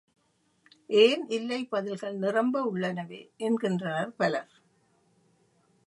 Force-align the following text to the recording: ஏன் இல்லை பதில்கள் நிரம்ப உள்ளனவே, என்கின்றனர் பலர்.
ஏன் 0.89 1.27
இல்லை 1.29 1.65
பதில்கள் 1.65 2.15
நிரம்ப 2.15 2.71
உள்ளனவே, 2.71 3.21
என்கின்றனர் 3.37 4.13
பலர். 4.17 4.51